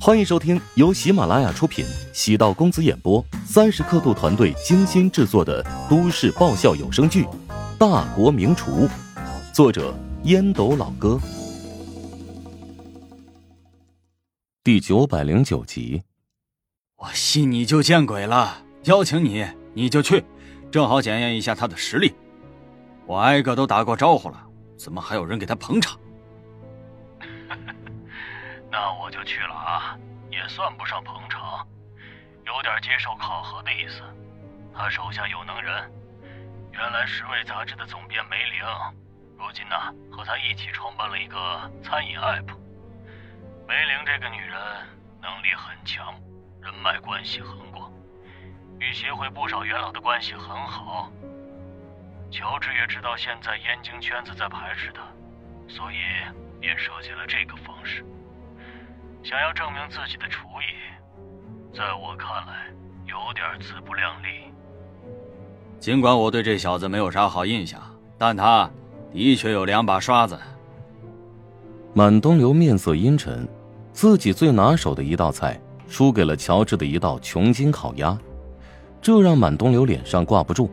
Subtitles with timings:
[0.00, 7.24] 欢迎收听由喜马拉雅出品、喜道公子演播、三十刻度团队精心制作的都市爆笑有声剧
[7.78, 8.86] 《大国名厨》，
[9.52, 11.18] 作者烟斗老哥，
[14.62, 16.02] 第九百零九集。
[16.96, 18.62] 我信你就见鬼了！
[18.84, 20.22] 邀请你，你就去，
[20.70, 22.12] 正好检验一下他的实力。
[23.06, 24.44] 我挨个都打过招呼了，
[24.76, 25.98] 怎么还有人给他捧场？
[28.74, 29.96] 那我就去了啊，
[30.32, 31.64] 也算不上捧场，
[32.44, 34.02] 有点接受考核的意思。
[34.74, 35.92] 他手下有能人，
[36.72, 38.64] 原来《十味》杂志的总编梅玲，
[39.38, 39.76] 如今呢
[40.10, 42.48] 和他一起创办了一个餐饮 app。
[43.68, 44.60] 梅玲这个女人
[45.22, 46.12] 能力很强，
[46.60, 47.92] 人脉关系很广，
[48.80, 51.12] 与协会不少元老的关系很好。
[52.28, 55.00] 乔治也知道现在燕京圈子在排斥他，
[55.68, 55.98] 所以
[56.60, 58.04] 便设计了这个方式。
[59.24, 62.66] 想要证明自己的厨艺，在我看来
[63.06, 64.52] 有点自不量力。
[65.80, 67.80] 尽管我对这小子没有啥好印象，
[68.18, 68.70] 但他
[69.10, 70.38] 的确有两把刷子。
[71.94, 73.48] 满东流面色阴沉，
[73.94, 78.18] 自己最拿手的一道菜输给了乔治的一道琼筋烤鸭，
[79.00, 80.70] 这让满东流脸上挂不住。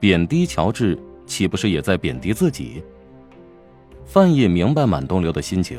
[0.00, 2.82] 贬低乔治，岂不是也在贬低自己？
[4.06, 5.78] 范爷明白满东流的心情，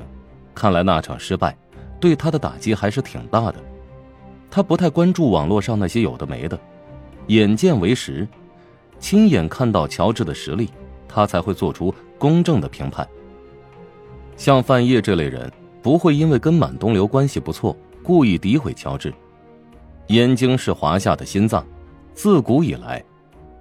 [0.53, 1.57] 看来那场失败。
[1.99, 3.55] 对他的打击还是挺大的，
[4.49, 6.59] 他不太关注网络上那些有的没的，
[7.27, 8.27] 眼见为实，
[8.99, 10.69] 亲眼看到乔治的实力，
[11.07, 13.07] 他才会做出公正的评判。
[14.35, 19.13] 像范晔这类人，不会因为跟满东流关系不错，故意诋毁乔治。
[20.07, 21.65] 燕京是华夏的心脏，
[22.13, 23.03] 自古以来，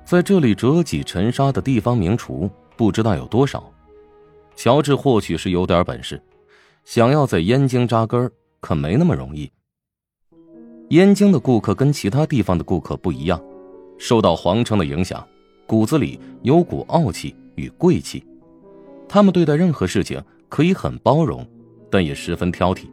[0.04, 3.72] 在这里折戟沉沙的地方名厨不知道有多少，
[4.54, 6.20] 乔治或许是有点本事。
[6.86, 9.50] 想要在燕京扎根可没那么容易。
[10.90, 13.42] 燕京的顾客跟其他地方的顾客不一样，
[13.98, 15.26] 受到皇城的影响，
[15.66, 18.24] 骨子里有股傲气与贵气。
[19.08, 21.44] 他们对待任何事情可以很包容，
[21.90, 22.84] 但也十分挑剔。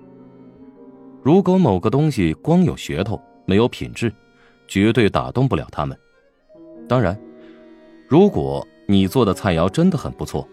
[1.22, 4.12] 如果某个东西光有噱头没有品质，
[4.68, 5.96] 绝对打动不了他们。
[6.90, 7.16] 当然，
[8.08, 10.48] 如果你做的菜肴真的很不错，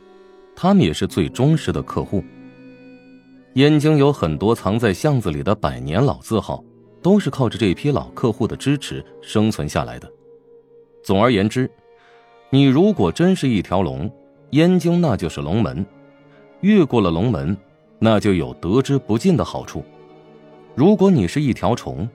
[0.54, 2.22] 他们也是最忠实的客户。
[3.54, 6.62] 燕京有很多藏在巷子里的百年老字号，
[7.02, 10.10] 都是靠着这批老客户的支持生存下来的。
[11.02, 11.68] 总而言之，
[12.48, 14.08] 你如果真是一条龙，
[14.50, 15.84] 燕京那就是龙门；
[16.60, 17.56] 越过了龙门，
[17.98, 19.84] 那就有得之不尽的好处。
[20.76, 22.08] 如果你是一条虫，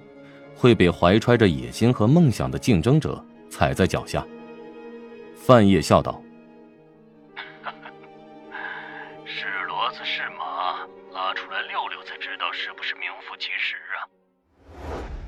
[0.56, 4.26] 会被怀揣着野心和梦想的竞争者踩在脚下。
[5.36, 6.22] 范晔笑道。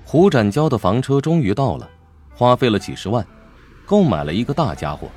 [0.09, 1.90] 胡展交的房车终于到了，
[2.34, 3.28] 花费了几十万，
[3.85, 5.09] 购买了一个大家伙。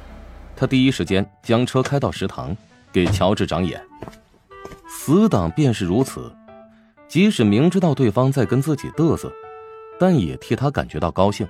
[0.57, 2.57] 他第一时间将车开到食堂，
[2.91, 3.81] 给乔治长眼。
[4.89, 6.35] 死党便是如此，
[7.07, 9.33] 即使明知道对方在跟自己嘚瑟，
[9.97, 11.47] 但也替他感觉到高兴。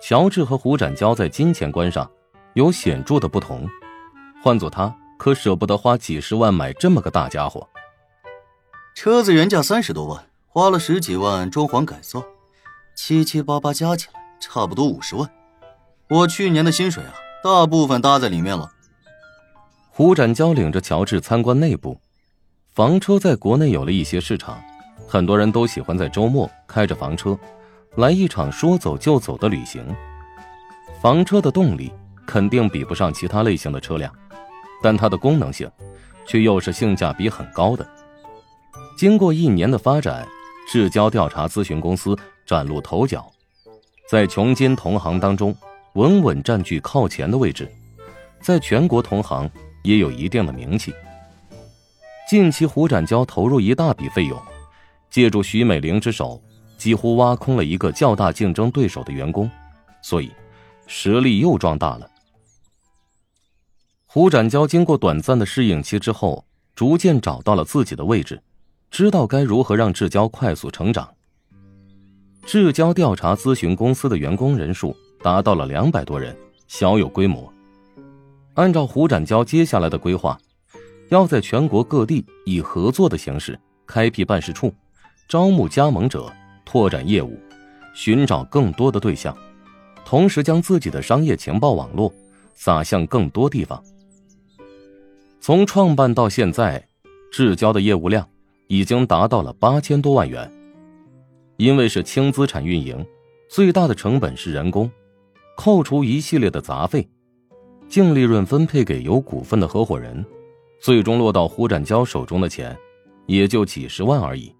[0.00, 2.10] 乔治和胡展交在金钱观上
[2.54, 3.68] 有显著的不同，
[4.42, 7.68] 换做他可舍不得花几十万买这么个大家伙。
[8.94, 12.24] 车子原价三十多万，花了十几万装潢改造，
[12.96, 15.30] 七七八八加起来差不多五十万。
[16.08, 18.68] 我去年的薪水啊，大部分搭在里面了。
[19.90, 22.00] 胡展交领着乔治参观内部，
[22.72, 24.60] 房车在国内有了一些市场，
[25.06, 27.38] 很多人都喜欢在周末开着房车，
[27.94, 29.86] 来一场说走就走的旅行。
[31.00, 31.92] 房车的动力
[32.26, 34.12] 肯定比不上其他类型的车辆，
[34.82, 35.70] 但它的功能性，
[36.26, 37.88] 却又是性价比很高的。
[38.96, 40.26] 经过一年的发展，
[40.72, 42.16] 市交调查咨询公司
[42.46, 43.28] 崭露头角，
[44.08, 45.52] 在琼金同行当中
[45.94, 47.68] 稳稳占据靠前的位置，
[48.40, 49.50] 在全国同行
[49.82, 50.94] 也有一定的名气。
[52.28, 54.40] 近期胡展交投入一大笔费用，
[55.10, 56.40] 借助徐美玲之手，
[56.78, 59.50] 几乎挖空了一个较大竞争对手的员工，
[60.00, 60.30] 所以
[60.86, 62.08] 实力又壮大了。
[64.06, 66.44] 胡展交经过短暂的适应期之后，
[66.76, 68.40] 逐渐找到了自己的位置。
[68.90, 71.08] 知道该如何让智交快速成长。
[72.44, 77.52] 智交调查咨询公司的员工人数达到了两百多人，小有规模。
[78.54, 80.36] 按照胡展交接下来的规划，
[81.08, 84.74] 要在全国各地以合作的形式开辟办事处，
[85.28, 86.30] 招募加盟者，
[86.64, 87.38] 拓展业务，
[87.94, 89.36] 寻找更多的对象，
[90.04, 92.12] 同时将自己的商业情报网络
[92.54, 93.80] 撒向更多地方。
[95.40, 96.84] 从创办到现在，
[97.30, 98.28] 智交的业务量。
[98.70, 100.48] 已经达到了八千多万元。
[101.56, 103.04] 因为是轻资产运营，
[103.48, 104.88] 最大的成本是人工，
[105.56, 107.06] 扣除一系列的杂费，
[107.88, 110.24] 净利润分配给有股份的合伙人，
[110.80, 112.78] 最终落到胡展娇手中的钱，
[113.26, 114.54] 也就几十万而已。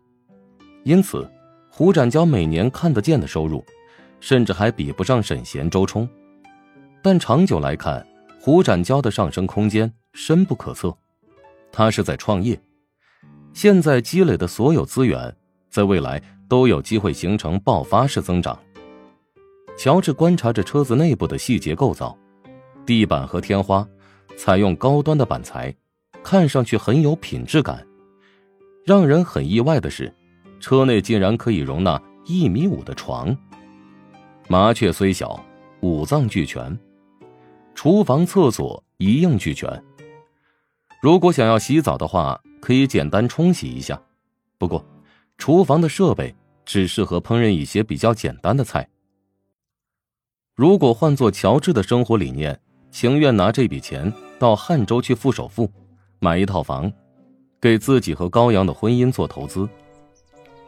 [0.83, 1.31] 因此，
[1.71, 3.65] 胡展娇每年看得见的收入，
[4.19, 6.07] 甚至还比不上沈贤、周冲。
[7.01, 8.05] 但长久来看，
[8.41, 10.93] 胡展娇的上升空间深不可测。
[11.71, 12.61] 他是在创业，
[13.53, 15.37] 现在积累的所有资源，
[15.69, 16.23] 在未来。
[16.51, 18.59] 都有机会形成爆发式增长。
[19.79, 22.19] 乔治观察着车子内部的细节构造，
[22.85, 23.87] 地板和天花
[24.37, 25.73] 采用高端的板材，
[26.25, 27.87] 看上去很有品质感。
[28.85, 30.13] 让人很意外的是，
[30.59, 33.37] 车内竟然可以容纳一米五的床。
[34.49, 35.41] 麻雀虽小，
[35.83, 36.77] 五脏俱全，
[37.77, 39.81] 厨房、厕所一应俱全。
[41.01, 44.01] 如果想要洗澡的话，可以简单冲洗一下。
[44.59, 44.85] 不过，
[45.39, 46.35] 厨房的设备。
[46.67, 48.89] 只适合烹饪一些比较简单的菜。
[50.55, 52.61] 如果换做乔治的生活理念，
[52.93, 55.69] 情愿拿这笔钱到汉州去付首付，
[56.21, 56.93] 买一套房，
[57.61, 59.69] 给自己和高阳的婚姻做投资。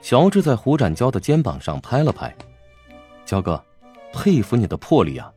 [0.00, 2.34] 乔治在胡展娇的肩膀上拍了拍
[3.24, 3.64] ：“娇哥，
[4.12, 5.32] 佩服你的魄力啊！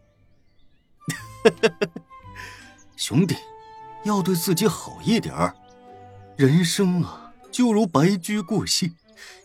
[2.98, 3.36] 兄弟，
[4.04, 5.56] 要对自己好一点儿。
[6.36, 8.92] 人生啊，就如白驹过隙。”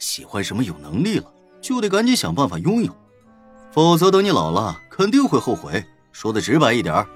[0.00, 2.94] 喜欢什么有能力了，就得赶紧想办法拥有，
[3.70, 5.84] 否则等你老了肯定会后悔。
[6.10, 7.06] 说的直白一点，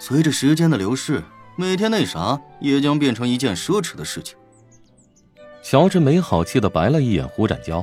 [0.00, 1.22] 随着时间的流逝，
[1.56, 4.36] 每天那啥也将变成一件奢侈的事情。
[5.62, 7.80] 乔治没好气的白了一眼胡展娇，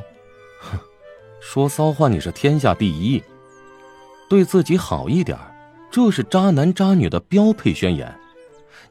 [0.59, 0.77] 哼，
[1.39, 3.23] 说骚话你是天下第一，
[4.29, 5.37] 对自己好一点，
[5.89, 8.13] 这是渣男渣女的标配宣言。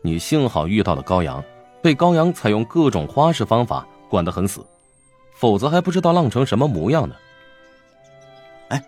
[0.03, 1.45] 你幸好遇到了高阳，
[1.83, 4.65] 被高阳采用各种花式方法管得很死。
[5.35, 7.17] 否则还不知道浪成什么模样呢。
[8.69, 8.85] 哎，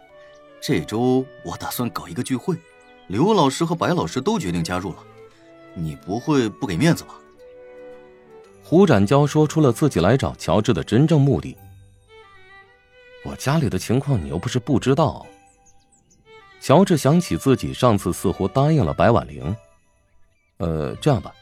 [0.60, 2.54] 这周我打算搞一个聚会，
[3.06, 4.98] 刘老师和白老师都决定加入了，
[5.72, 7.14] 你不会不给面子吧？
[8.62, 11.56] 胡展娇说出了自己来找乔治的真正目的。
[13.24, 15.24] 我家里的情况你又不是不知道。
[16.60, 19.56] 乔治想起自己上次似乎答应了白婉玲，
[20.58, 21.32] 呃，这样吧，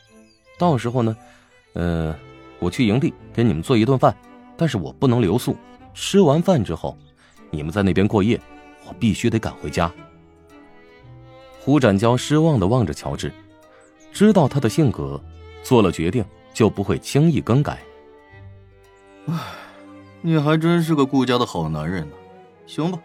[0.56, 1.16] 到时候呢，
[1.74, 2.14] 呃，
[2.58, 4.14] 我去营地给你们做一顿饭。
[4.56, 5.56] 但是我不能留宿，
[5.94, 6.96] 吃完饭之后，
[7.50, 8.38] 你们在那边过夜，
[8.86, 9.90] 我必须得赶回家。
[11.58, 13.32] 胡展娇失望的望着乔治，
[14.12, 15.18] 知道他的性格，
[15.62, 17.78] 做了决定就不会轻易更改。
[19.26, 19.34] 唉，
[20.20, 22.16] 你还真是个顾家的好男人呢。
[22.66, 22.98] 行吧，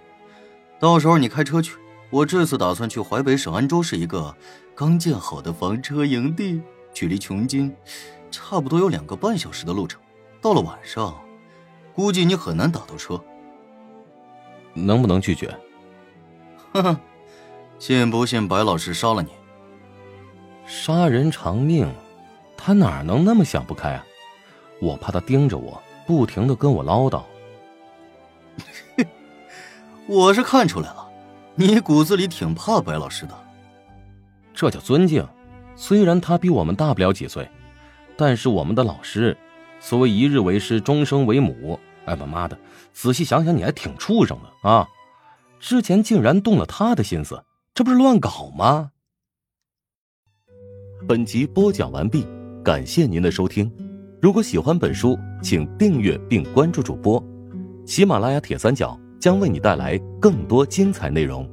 [0.79, 1.75] 到时候你开车去，
[2.09, 4.35] 我这次打算去淮北省安州市一个
[4.75, 6.61] 刚建好的房车营地，
[6.93, 7.73] 距离琼京
[8.35, 10.01] 差不多有两个半小时的路程。
[10.41, 11.15] 到了晚上。
[11.93, 13.17] 估计你很难打到车，
[14.73, 15.47] 能不能拒绝？
[16.73, 16.99] 哈哈，
[17.79, 19.29] 信不信白老师杀了你？
[20.65, 21.89] 杀人偿命，
[22.57, 24.05] 他哪能那么想不开啊？
[24.81, 27.23] 我怕他盯着我，不停的跟我唠叨。
[30.05, 31.09] 我是看出来了，
[31.55, 33.33] 你骨子里挺怕白老师的。
[34.53, 35.25] 这叫尊敬，
[35.77, 37.49] 虽然他比我们大不了几岁，
[38.17, 39.35] 但是我们的老师。
[39.79, 41.79] 所谓一日为师，终生为母。
[42.05, 42.57] 哎，他妈的！
[42.93, 44.87] 仔细想想，你还挺畜生的啊！
[45.59, 47.43] 之前竟然动了他的心思，
[47.73, 48.91] 这不是乱搞吗？
[51.07, 52.25] 本集播讲完毕，
[52.63, 53.71] 感谢您的收听。
[54.21, 57.23] 如果喜欢本书，请订阅并关注主播。
[57.85, 61.47] 喜马拉雅铁三角将为你带来更多精彩内容。